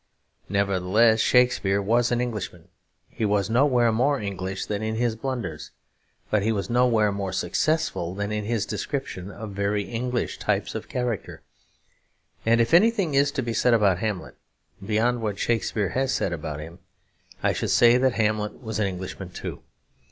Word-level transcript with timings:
Nevertheless, 0.49 1.19
Shakespeare 1.19 1.79
was 1.79 2.11
an 2.11 2.21
Englishman; 2.21 2.69
he 3.07 3.23
was 3.23 3.51
nowhere 3.51 3.91
more 3.91 4.19
English 4.19 4.65
than 4.65 4.81
in 4.81 4.95
his 4.95 5.15
blunders; 5.15 5.69
but 6.31 6.41
he 6.41 6.51
was 6.51 6.71
nowhere 6.71 7.11
more 7.11 7.31
successful 7.31 8.15
than 8.15 8.31
in 8.31 8.43
the 8.47 8.59
description 8.65 9.29
of 9.29 9.51
very 9.51 9.83
English 9.83 10.39
types 10.39 10.73
of 10.73 10.89
character. 10.89 11.43
And 12.47 12.59
if 12.59 12.73
anything 12.73 13.13
is 13.13 13.31
to 13.33 13.43
be 13.43 13.53
said 13.53 13.75
about 13.75 13.99
Hamlet, 13.99 14.37
beyond 14.83 15.21
what 15.21 15.37
Shakespeare 15.37 15.89
has 15.89 16.11
said 16.11 16.33
about 16.33 16.59
him, 16.59 16.79
I 17.43 17.53
should 17.53 17.69
say 17.69 17.97
that 17.97 18.13
Hamlet 18.13 18.59
was 18.59 18.79
an 18.79 18.87
Englishman 18.87 19.29
too. 19.29 19.61